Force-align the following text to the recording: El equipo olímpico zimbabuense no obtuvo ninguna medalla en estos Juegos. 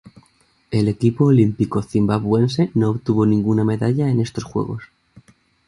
El 0.71 0.87
equipo 0.87 1.25
olímpico 1.25 1.83
zimbabuense 1.83 2.71
no 2.73 2.89
obtuvo 2.89 3.27
ninguna 3.27 3.63
medalla 3.63 4.09
en 4.09 4.19
estos 4.19 4.43
Juegos. 4.43 4.85